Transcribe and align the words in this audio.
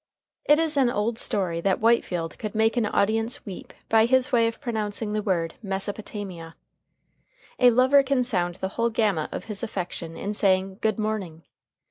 It 0.45 0.57
is 0.57 0.77
an 0.77 0.89
old 0.89 1.19
story 1.19 1.61
that 1.61 1.79
Whitefield 1.79 2.39
could 2.39 2.55
make 2.55 2.75
an 2.75 2.87
audience 2.87 3.45
weep 3.45 3.71
by 3.87 4.05
his 4.07 4.31
way 4.31 4.47
of 4.47 4.59
pronouncing 4.59 5.13
the 5.13 5.21
word 5.21 5.53
Mesopotamia. 5.61 6.55
A 7.59 7.69
lover 7.69 8.01
can 8.01 8.23
sound 8.23 8.55
the 8.55 8.69
whole 8.69 8.89
gamut 8.89 9.31
of 9.31 9.43
his 9.43 9.61
affection 9.61 10.17
in 10.17 10.33
saying 10.33 10.79
Good 10.81 10.97
morning. 10.97 11.43